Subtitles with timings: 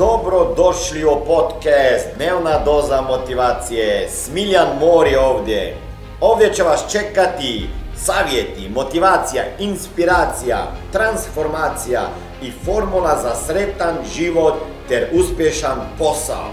[0.00, 4.08] Dobro došli u podcast Dnevna doza motivacije.
[4.08, 5.76] Smiljan Mor je ovdje.
[6.20, 12.08] Ovdje će vas čekati savjeti, motivacija, inspiracija, transformacija
[12.42, 14.54] i formula za sretan život
[14.88, 16.50] ter uspješan posao.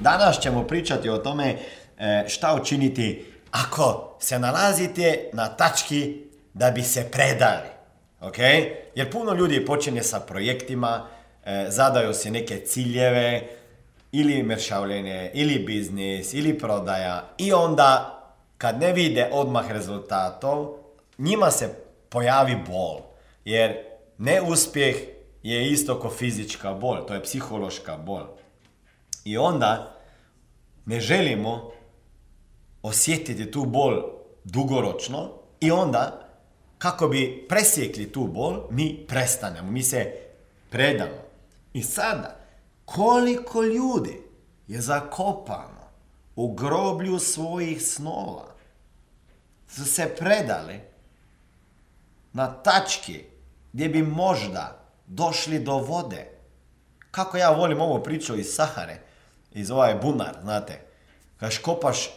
[0.00, 1.56] Danas ćemo pričati o tome
[1.98, 6.16] e, šta učiniti ako se nalazite na tački
[6.54, 7.71] da bi se predali.
[8.22, 8.38] Ok?
[8.94, 11.06] Jer puno ljudi počinje sa projektima,
[11.44, 13.48] e, zadaju si neke ciljeve,
[14.12, 18.18] ili mršavljenje, ili biznis, ili prodaja i onda
[18.58, 20.74] kad ne vide odmah rezultatov,
[21.18, 21.74] njima se
[22.08, 23.00] pojavi bol.
[23.44, 23.76] Jer
[24.18, 24.96] neuspjeh
[25.42, 28.22] je isto kao fizička bol, to je psihološka bol.
[29.24, 29.96] I onda
[30.86, 31.70] ne želimo
[32.82, 34.02] osjetiti tu bol
[34.44, 35.30] dugoročno
[35.60, 36.28] i onda
[36.82, 40.12] kako bi presjekli tu bol, mi prestanemo, mi se
[40.70, 41.22] predamo.
[41.72, 42.36] I sada,
[42.84, 44.22] koliko ljudi
[44.68, 45.82] je zakopano
[46.36, 48.54] u groblju svojih snova,
[49.68, 50.80] su se predali
[52.32, 53.24] na tački
[53.72, 56.26] gdje bi možda došli do vode.
[57.10, 58.98] Kako ja volim ovo priču iz Sahare,
[59.52, 60.80] iz ovaj bunar, znate.
[61.36, 62.10] Kaš kopaš,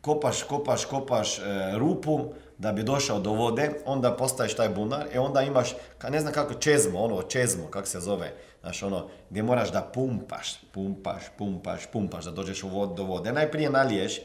[0.00, 1.42] kopaš, kopaš, kopaš e,
[1.78, 5.74] rupu da bi došao do vode, onda postaješ taj bunar i onda imaš,
[6.10, 10.60] ne znam kako, čezmo, ono, čezmo, kako se zove, znaš, ono, gdje moraš da pumpaš,
[10.72, 13.32] pumpaš, pumpaš, pumpaš, da dođeš u vod, do vode.
[13.32, 14.18] Najprije naliješ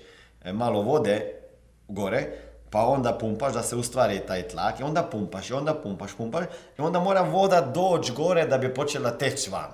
[0.43, 1.31] e, malo vode
[1.87, 2.27] gore,
[2.69, 6.45] pa onda pumpaš da se ustvari taj tlak i onda pumpaš i onda pumpaš, pumpaš
[6.77, 9.71] i onda mora voda doći gore da bi počela teći van.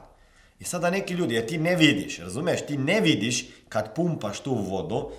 [0.59, 4.53] I sada neki ljudi, jer ti ne vidiš, razumiješ, ti ne vidiš kad pumpaš tu
[4.53, 5.11] vodu,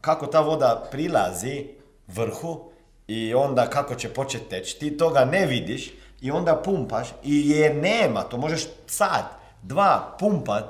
[0.00, 1.66] kako ta voda prilazi
[2.06, 2.70] vrhu
[3.08, 7.74] i onda kako će početi teći, ti toga ne vidiš i onda pumpaš i je
[7.74, 9.24] nema, to možeš sad,
[9.62, 10.64] dva pumpat,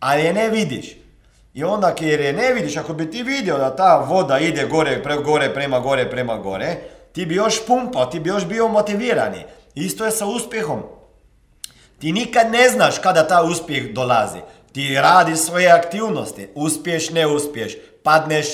[0.00, 0.96] ali je ne vidiš.
[1.54, 5.02] I onda jer je ne vidiš, ako bi ti vidio da ta voda ide gore,
[5.02, 6.76] pre, gore, prema gore, prema gore,
[7.12, 9.44] ti bi još pumpao, ti bi još bio motivirani.
[9.74, 10.82] Isto je sa uspjehom.
[11.98, 14.38] Ti nikad ne znaš kada ta uspjeh dolazi.
[14.72, 18.46] Ti radiš svoje aktivnosti, uspješ, ne uspješ, padneš,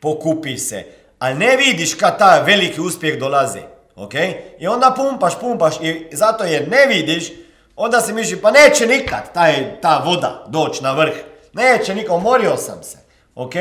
[0.00, 0.84] pokupi se.
[1.22, 3.58] Ali ne vidiš kad ta veliki uspjeh dolazi.
[3.96, 4.14] Ok?
[4.58, 7.32] I onda pumpaš, pumpaš i zato jer ne vidiš,
[7.76, 11.12] onda si misliš pa neće nikad taj, ta voda doći na vrh.
[11.52, 12.98] Neće nikad, umorio sam se.
[13.34, 13.54] Ok?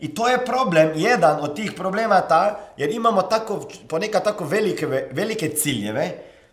[0.00, 4.86] I to je problem, jedan od tih problema ta, jer imamo tako, ponekad tako velike,
[5.10, 6.10] velike ciljeve,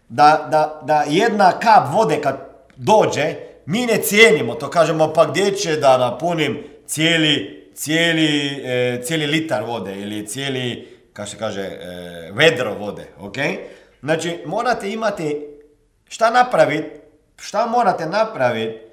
[0.09, 2.35] da, da, da jedna kap vode kad
[2.75, 3.35] dođe,
[3.65, 9.63] mi ne cijenimo to, kažemo pa gdje će da napunim cijeli, cijeli, e, cijeli litar
[9.63, 13.35] vode ili cijeli, kako se kaže, e, vedro vode, ok?
[13.99, 15.47] Znači, morate imati
[16.07, 16.89] šta napraviti,
[17.37, 18.91] šta morate napraviti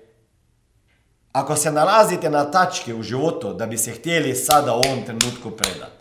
[1.33, 5.51] ako se nalazite na tački u životu da bi se htjeli sada u ovom trenutku
[5.51, 5.99] predati.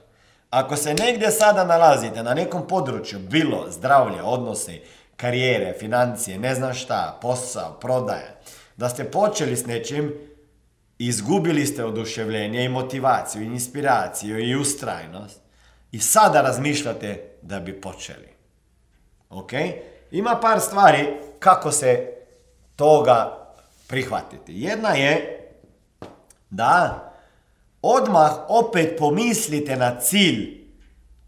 [0.49, 4.81] Ako se negdje sada nalazite na nekom području, bilo zdravlje, odnosi,
[5.15, 8.35] karijere, financije, ne znam šta, posao, prodaje,
[8.77, 10.13] da ste počeli s nečim,
[10.99, 15.39] izgubili ste oduševljenje i motivaciju, i inspiraciju i ustrajnost
[15.91, 18.29] i sada razmišljate da bi počeli.
[19.29, 19.51] Ok?
[20.11, 21.07] Ima par stvari
[21.39, 22.13] kako se
[22.75, 23.47] toga
[23.87, 24.53] prihvatiti.
[24.61, 25.39] Jedna je
[26.49, 27.03] da
[27.81, 30.67] odmah opet pomislite na cilj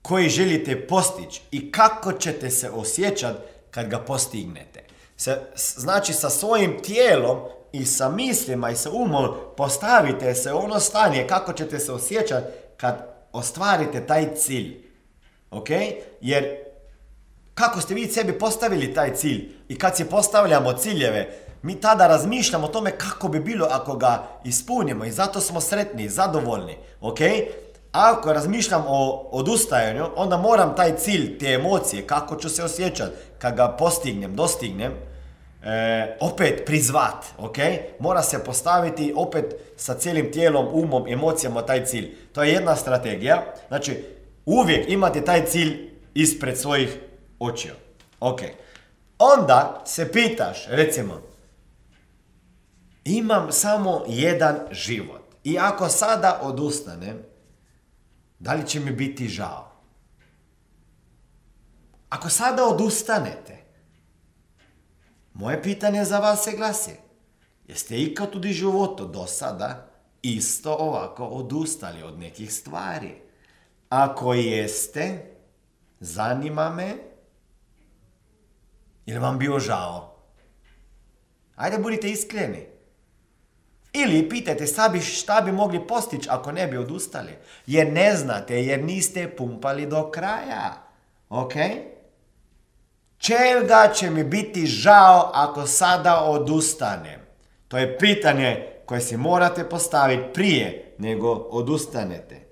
[0.02, 3.40] koji želite postići i kako ćete se osjećati
[3.72, 4.84] kad ga postignete.
[5.18, 7.40] Se, znači sa svojim tijelom
[7.72, 12.48] i sa mislima i sa umom postavite se u ono stanje kako ćete se osjećati
[12.78, 14.84] kad ostvarite taj cilj.
[15.52, 15.70] Ok?
[16.22, 16.56] Jer
[17.54, 21.30] kako ste vi sebi postavili taj cilj i kad si postavljamo ciljeve,
[21.62, 26.10] mi tada razmišljamo o tome kako bi bilo ako ga ispunimo i zato smo sretni,
[26.10, 26.78] zadovoljni.
[27.02, 27.20] Ok?
[27.92, 33.56] Ako razmišljam o odustajanju, onda moram taj cilj, te emocije, kako ću se osjećati kad
[33.56, 34.92] ga postignem, dostignem,
[35.64, 37.58] e, opet prizvat, ok?
[38.00, 42.16] Mora se postaviti opet sa cijelim tijelom, umom, emocijama taj cilj.
[42.34, 43.54] To je jedna strategija.
[43.68, 44.06] Znači,
[44.46, 47.00] uvijek imate taj cilj ispred svojih
[47.40, 47.74] očiju.
[48.20, 48.42] Ok.
[49.20, 51.22] Onda se pitaš, recimo,
[53.04, 55.22] imam samo jedan život.
[55.44, 57.18] I ako sada odustanem,
[58.40, 59.72] da li će mi biti žao?
[62.10, 63.58] Ako sada odustanete,
[65.40, 66.92] moje pitanje za vas se glasi.
[67.68, 69.88] Jeste ikad u životu do sada
[70.22, 73.16] isto ovako odustali od nekih stvari?
[73.90, 75.26] Ako jeste,
[76.00, 76.96] zanima me,
[79.06, 80.16] je vam bio žao?
[81.56, 82.68] Ajde budite iskreni.
[83.94, 87.32] Ili pitajte sebi šta bi mogli postići ako ne bi odustali.
[87.68, 90.84] Jer ne znate, jer niste pumpali do kraja.
[91.30, 91.54] Ok?
[93.20, 97.20] Čega će mi biti žao ako sada odustanem?
[97.68, 102.48] To je pitanje koje si morate postaviti prije nego odustanete.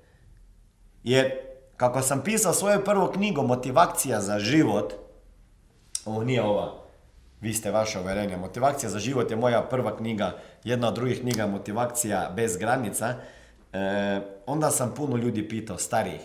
[1.04, 1.32] Jer
[1.78, 4.94] kako sam pisao svoju prvu knjigu Motivacija za život,
[6.06, 6.74] ovo nije ova,
[7.42, 11.48] vi ste vaše uverenje, Motivacija za život je moja prva knjiga, jedna od drugih knjiga
[11.48, 13.14] Motivacija bez granica,
[13.74, 16.22] e, onda sam puno ljudi pitao, starih,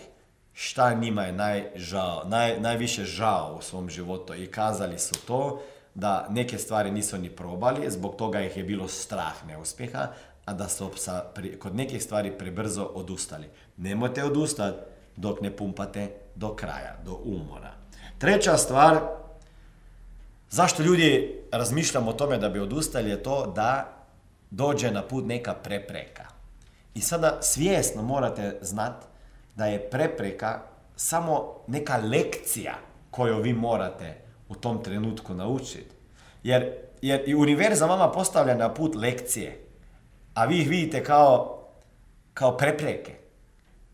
[0.53, 5.61] šta njima je naj, najviše žao u svom životu i kazali su to
[5.95, 10.07] da neke stvari nisu ni probali, zbog toga ih je bilo strah neuspjeha,
[10.45, 11.23] a da su sa,
[11.59, 13.49] kod nekih stvari prebrzo odustali.
[13.77, 14.77] Nemojte odustati
[15.15, 17.71] dok ne pumpate do kraja, do umora.
[18.17, 18.99] Treća stvar,
[20.49, 23.93] zašto ljudi razmišljamo o tome da bi odustali je to da
[24.51, 26.25] dođe na put neka prepreka.
[26.95, 29.05] I sada svjesno morate znati
[29.55, 30.61] da je prepreka
[30.95, 32.73] samo neka lekcija
[33.11, 34.15] koju vi morate
[34.49, 35.95] u tom trenutku naučiti.
[36.43, 36.71] Jer,
[37.01, 39.65] jer i univerzum vama postavlja na put lekcije,
[40.33, 41.63] a vi ih vidite kao,
[42.33, 43.13] kao prepreke.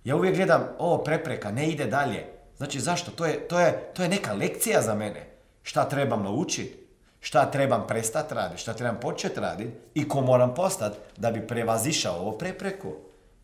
[0.03, 2.25] Ja uvijek gledam, ovo prepreka, ne ide dalje.
[2.57, 3.11] Znači zašto?
[3.11, 5.29] To je, to je, to je neka lekcija za mene.
[5.63, 6.88] Šta trebam naučiti?
[7.19, 8.61] Šta trebam prestati raditi?
[8.61, 9.71] Šta trebam početi raditi?
[9.94, 12.95] I ko moram postati da bi prevazišao ovo prepreku?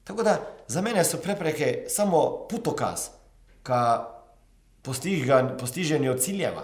[0.05, 0.37] Tako da,
[0.67, 2.99] za mene su prepreke samo putokaz
[3.63, 4.05] ka
[5.59, 6.63] postiženju ciljeva.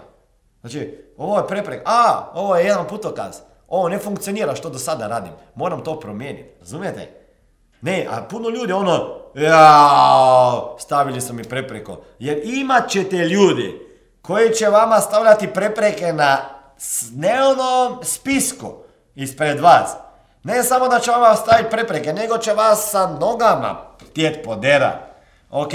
[0.60, 1.82] Znači, ovo je prepreka.
[1.86, 3.36] A, ovo je jedan putokaz.
[3.68, 5.32] Ovo ne funkcionira što do sada radim.
[5.54, 6.50] Moram to promijeniti.
[6.60, 7.10] Razumijete?
[7.80, 12.00] Ne, a puno ljudi ono, ja, stavili su mi prepreko.
[12.18, 13.80] Jer imat ćete ljudi
[14.22, 16.38] koji će vama stavljati prepreke na
[17.10, 18.72] dnevnom spisku
[19.14, 19.90] ispred vas.
[20.44, 23.76] Ne samo da će vama staviti prepreke, nego će vas sa nogama
[24.14, 25.06] tjet podera.
[25.50, 25.72] Ok?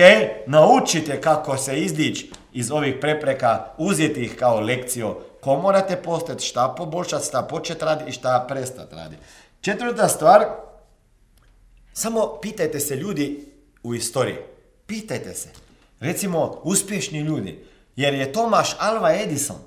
[0.48, 5.16] Naučite kako se izdići iz ovih prepreka, uzeti ih kao lekciju.
[5.42, 9.22] Ko morate postati, šta poboljšati, šta početi raditi i šta prestati raditi.
[9.62, 10.46] Četvrta stvar,
[11.94, 13.52] samo pitajte se ljudi
[13.84, 14.38] u istoriji.
[14.86, 15.50] Pitajte se.
[16.00, 17.66] Recimo, uspješni ljudi.
[17.96, 19.58] Jer je Tomaš Alva Edison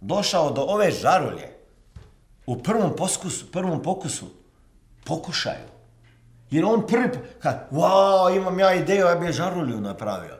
[0.00, 1.48] došao do ove žarulje
[2.46, 4.39] u prvom, poskusu, prvom pokusu
[5.04, 5.70] pokušaju.
[6.50, 7.08] Jer on prvi,
[7.42, 10.36] ka, wow, imam ja ideju, ja bi žarulju napravio.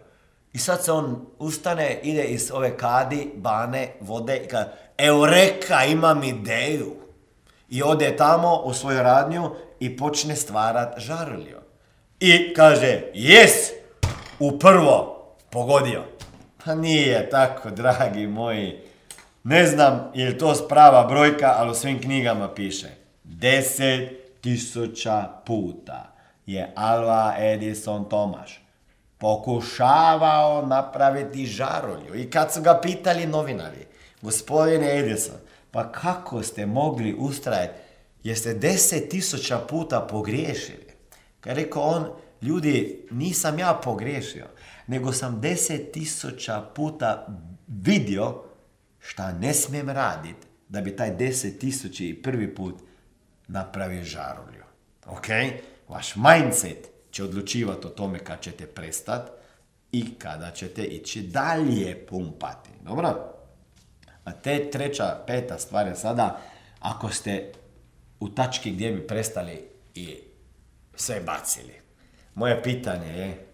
[0.52, 4.68] I sad se on ustane, ide iz ove kadi, bane, vode i kaže,
[4.98, 6.96] eureka, imam ideju.
[7.68, 11.58] I ode tamo u svoju radnju i počne stvarat žarulju.
[12.20, 13.52] I kaže, jes,
[14.38, 16.04] u prvo, pogodio.
[16.64, 18.80] Pa nije tako, dragi moji.
[19.44, 22.88] Ne znam je li to sprava brojka, ali u svim knjigama piše.
[23.24, 26.16] Deset tisuća puta
[26.46, 28.60] je Alva Edison Tomaš
[29.19, 32.14] pokušavao napraviti žarolju.
[32.14, 33.87] I kad su ga pitali novinari,
[34.22, 35.37] gospodine Edison,
[35.70, 37.81] pa kako ste mogli ustrajati?
[38.22, 40.87] Jeste deset tisuća puta pogriješili?
[41.40, 42.06] Kad rekao on,
[42.42, 44.46] ljudi, nisam ja pogriješio,
[44.87, 47.26] nego sam deset tisuća puta
[47.69, 48.42] vidio
[48.98, 52.75] šta ne smijem raditi da bi taj deset tisući i prvi put
[53.50, 54.64] napravi žarulju.
[55.07, 55.26] Ok?
[55.88, 59.30] Vaš mindset će odlučivati o tome kad ćete prestati
[59.92, 62.71] i kada ćete ići dalje pumpati.
[62.83, 63.35] Dobro?
[64.25, 66.40] A te treća, peta stvar je sada,
[66.80, 67.52] ako ste
[68.21, 70.19] u tački gdje bi prestali i
[70.95, 71.75] sve bacili.
[72.35, 73.47] Moje pitanje je,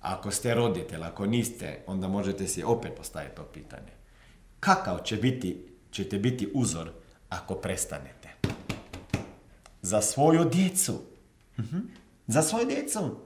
[0.00, 3.92] ako ste roditelj, ako niste, onda možete si opet postaviti to pitanje.
[4.60, 6.90] Kakav će biti, ćete biti uzor
[7.28, 8.21] ako prestanete?
[9.82, 11.00] Za svoju djecu.
[11.58, 11.78] Mhm.
[12.26, 13.16] Za svoju djecu.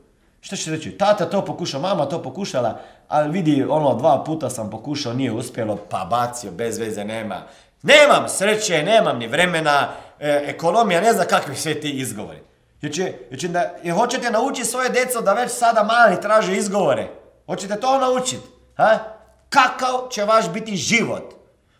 [0.40, 0.90] Što će reći?
[0.90, 5.76] Tata to pokušao, mama to pokušala, ali vidi, ono, dva puta sam pokušao, nije uspjelo,
[5.90, 7.42] pa bacio, bez veze nema.
[7.82, 9.88] Nemam sreće, nemam ni vremena,
[10.20, 12.38] e, ekonomija, ne znam kakvi sve ti izgovori.
[12.80, 17.08] Jer, će, jer, da, hoćete naučiti svoje djeco da već sada mali traže izgovore.
[17.46, 18.46] Hoćete to naučiti?
[18.76, 18.98] Ha?
[19.48, 21.34] Kakav će vaš biti život?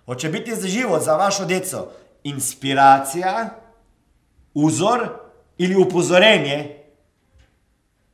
[0.06, 1.88] Hoće biti život za vašu djeco
[2.24, 3.50] inspiracija,
[4.56, 5.08] uzor
[5.58, 6.76] ili upozorenje,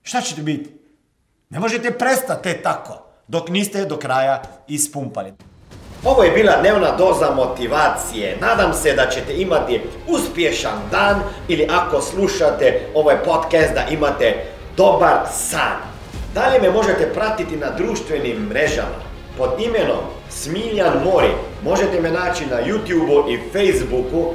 [0.03, 0.71] šta ćete biti?
[1.51, 5.33] Ne možete prestati tako dok niste do kraja ispumpali.
[6.05, 8.37] Ovo je bila dnevna doza motivacije.
[8.41, 14.45] Nadam se da ćete imati uspješan dan ili ako slušate ovaj podcast da imate
[14.77, 15.79] dobar san.
[16.35, 19.03] Dalje me možete pratiti na društvenim mrežama
[19.39, 21.33] pod imenom Smiljan Mori.
[21.65, 24.35] Možete me naći na YouTubeu i Facebooku